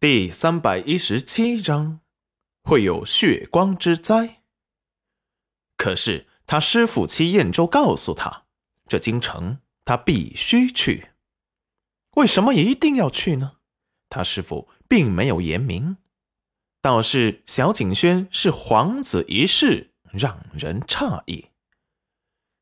[0.00, 1.98] 第三百一十七章，
[2.62, 4.42] 会有血光之灾。
[5.76, 8.44] 可是他师傅戚彦州告诉他，
[8.86, 11.08] 这京城他必须去。
[12.12, 13.54] 为什么一定要去呢？
[14.08, 15.96] 他师傅并没有言明，
[16.80, 21.46] 倒是小景轩是皇子一事，让人诧异。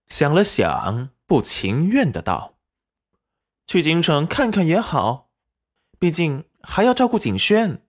[0.08, 2.56] 想了想，不情愿的道
[3.68, 5.28] ：“去京城看看也好，
[5.98, 7.82] 毕竟……”还要照顾景轩。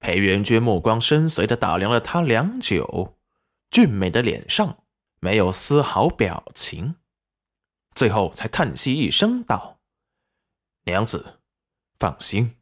[0.00, 3.16] 裴元君目光深邃的打量了他良久，
[3.70, 4.84] 俊美的脸上
[5.20, 6.96] 没有丝毫表情，
[7.94, 9.80] 最后才叹息一声道
[10.84, 11.40] ：“娘子，
[11.96, 12.56] 放心，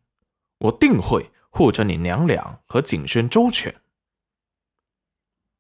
[0.59, 3.83] 我定会护着你娘俩和景轩周全。”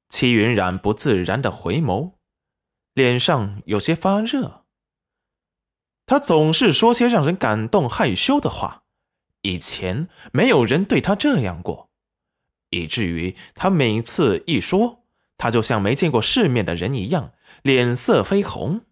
[0.08, 2.12] 戚云染不自然的回眸，
[2.92, 4.66] 脸上有些发热。
[6.04, 8.81] 他总是说些让人感动害羞的话。
[9.42, 11.90] 以前没有人对他这样过，
[12.70, 15.04] 以至于他每次一说，
[15.36, 18.82] 他就像没见过世面的人一样，脸色绯红。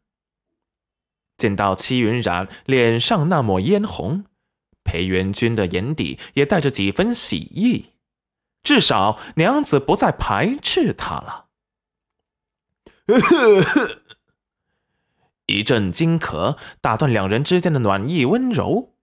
[1.36, 4.26] 见到戚云染脸上那抹嫣红，
[4.84, 7.90] 裴元君的眼底也带着几分喜意，
[8.62, 11.46] 至少娘子不再排斥他了。
[15.46, 18.94] 一阵惊咳打断两人之间的暖意温柔。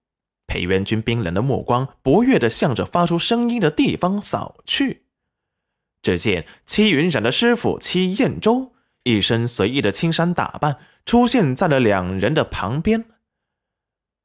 [0.48, 5.04] 裴元君冰冷的目光不悦地向着发出声音的地方扫去，
[6.02, 13.06] 只见戚云染的师傅戚彦周一身随意的青衫打扮出现在了两人的旁边。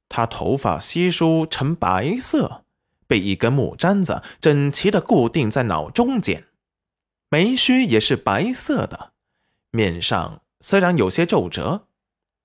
[0.09, 2.65] 他头发稀疏呈白色，
[3.07, 6.45] 被一根木簪子整齐地固定在脑中间，
[7.31, 9.13] 眉须也是白色的，
[9.71, 11.89] 面上虽然有些皱褶。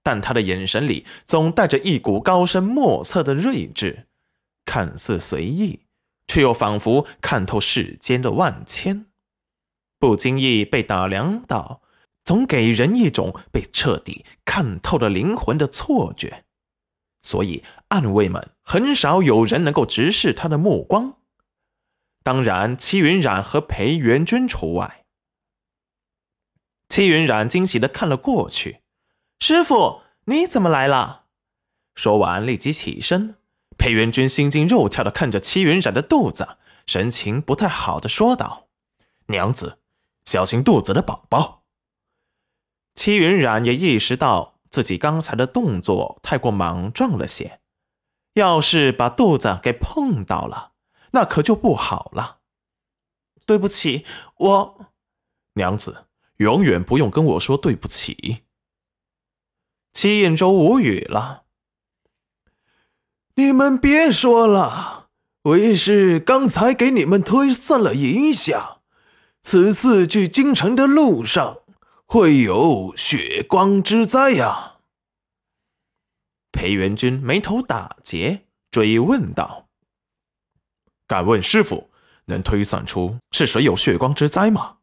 [0.08, 4.08] 但他的眼神里总带着一股高深莫测的睿智，
[4.64, 5.82] 看似随意，
[6.28, 9.08] 却又仿佛看透世间的万千。
[10.00, 11.82] 不经意被打量到，
[12.24, 16.46] 总给人一种被彻底看透了灵魂的错觉。
[17.22, 21.18] 所以暗卫们很少有人能够直视他的目光，
[22.24, 25.04] 当然戚云染和裴元君除外。
[26.88, 28.80] 戚云染惊喜的看了过去。
[29.40, 31.24] 师傅，你怎么来了？
[31.96, 33.36] 说完，立即起身。
[33.78, 38.68] 裴元君心惊肉跳的看着戚云染的肚子，神情不太好的说道
[39.28, 39.80] ：“娘子，
[40.26, 41.64] 小心肚子的宝宝。”
[42.94, 47.62] 戚云染也意识到自己刚才的动作太过莽撞了些，
[48.34, 50.74] 要是把肚子给碰到了，
[51.12, 52.40] 那可就不好了。
[53.46, 54.06] 对不起，
[54.36, 54.92] 我
[55.54, 58.44] 娘子永远不用跟我说对不起。
[60.00, 61.46] 戚彦周无语了。
[63.34, 65.10] 你们别说了，
[65.42, 68.82] 为师刚才给你们推算了一下，
[69.42, 71.62] 此次去京城的路上
[72.06, 74.76] 会有血光之灾呀。
[76.52, 79.68] 裴元君眉头打结，追问道
[81.08, 81.90] ：“敢问师傅，
[82.26, 84.78] 能推算出是谁有血光之灾吗？”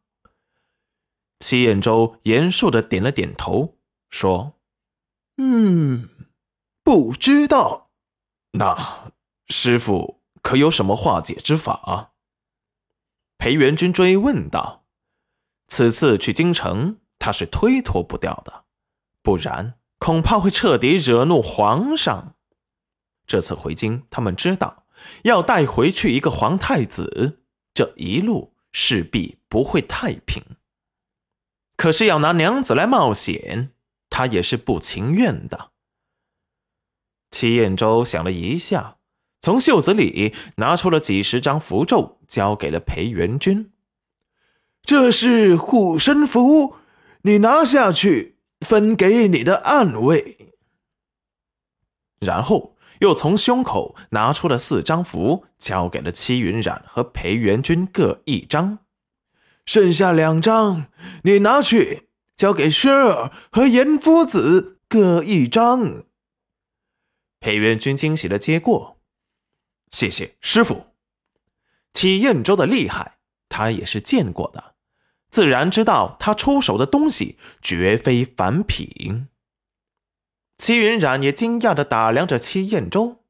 [1.39, 3.77] 戚彦周严肃的点了点头，
[4.11, 4.55] 说。
[5.37, 6.09] 嗯，
[6.83, 7.91] 不知道。
[8.53, 9.13] 那
[9.49, 12.13] 师傅可有什么化解之法？
[13.37, 14.85] 裴元君追问道。
[15.67, 18.65] 此次去京城，他是推脱不掉的，
[19.23, 22.37] 不然恐怕会彻底惹怒皇上。
[23.27, 24.87] 这次回京，他们知道
[25.25, 27.41] 要带回去一个皇太子，
[27.75, 30.43] 这一路势必不会太平。
[31.77, 33.74] 可是要拿娘子来冒险。
[34.15, 35.73] 他也是不情愿的。
[37.33, 38.99] 齐彦周想了一下，
[39.41, 43.73] 从袖子里拿出了几十张符咒，交给了裴元君。
[44.85, 46.77] 这是护身符，
[47.23, 50.55] 你拿下去分给你的暗卫。
[52.21, 58.79] 然后又从胸口拿出了四张符，交给了戚云染和裴元君各一张，
[59.67, 60.87] 剩下两张
[61.25, 62.11] 你拿去。
[62.45, 66.05] 交给轩儿和严夫子各一张。
[67.41, 69.01] 裴元君惊喜的接过，
[69.91, 70.89] 谢谢师傅。
[71.95, 73.17] 齐彦州的厉害，
[73.49, 74.75] 他也是见过的，
[75.31, 79.29] 自然知道他出手的东西绝非凡品。
[80.59, 83.25] 齐云染也惊讶的打量着齐彦州，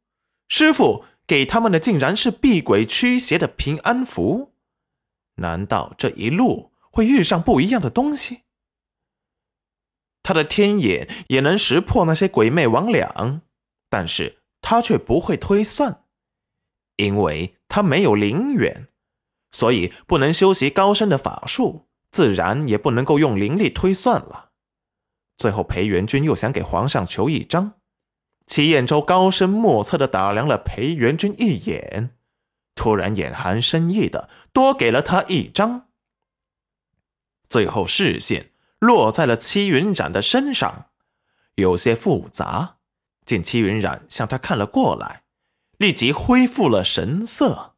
[0.49, 4.55] 师傅给他们的竟然是避鬼驱邪的平安符，
[5.37, 8.41] 难道这一路会遇上不一样的东西？
[10.25, 13.43] 他的天眼也能识破那些鬼魅魍魉，
[13.89, 16.03] 但是他却不会推算，
[16.97, 18.89] 因为他没有灵元，
[19.53, 24.51] 所以不能修习高深的法术，自然也不能够用灵力推算了。
[25.37, 27.75] 最后，裴元君又想给皇上求一张。
[28.47, 32.17] 齐彦周高深莫测的打量了裴元君一眼，
[32.75, 35.89] 突然眼含深意的多给了他一张。
[37.49, 38.53] 最后视线
[38.85, 40.91] 落在了戚云染的身上，
[41.55, 42.77] 有些复杂。
[43.25, 45.23] 见戚云染向他看了过来，
[45.79, 47.74] 立即恢复了神色。